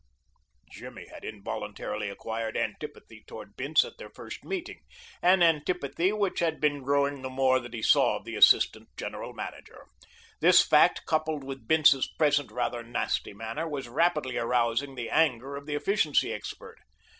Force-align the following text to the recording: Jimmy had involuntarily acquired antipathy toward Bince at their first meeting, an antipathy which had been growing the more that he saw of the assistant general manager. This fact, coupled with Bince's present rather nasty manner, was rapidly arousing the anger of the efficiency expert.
Jimmy 0.71 1.07
had 1.09 1.23
involuntarily 1.23 2.09
acquired 2.09 2.57
antipathy 2.57 3.23
toward 3.27 3.55
Bince 3.55 3.85
at 3.85 3.99
their 3.99 4.09
first 4.09 4.43
meeting, 4.43 4.81
an 5.21 5.43
antipathy 5.43 6.11
which 6.11 6.39
had 6.39 6.59
been 6.59 6.81
growing 6.81 7.21
the 7.21 7.29
more 7.29 7.59
that 7.59 7.75
he 7.75 7.83
saw 7.83 8.17
of 8.17 8.25
the 8.25 8.35
assistant 8.35 8.89
general 8.97 9.31
manager. 9.31 9.85
This 10.39 10.59
fact, 10.65 11.05
coupled 11.05 11.43
with 11.43 11.67
Bince's 11.67 12.07
present 12.17 12.51
rather 12.51 12.81
nasty 12.81 13.33
manner, 13.33 13.69
was 13.69 13.87
rapidly 13.87 14.37
arousing 14.39 14.95
the 14.95 15.11
anger 15.11 15.55
of 15.55 15.67
the 15.67 15.75
efficiency 15.75 16.33
expert. 16.33 16.79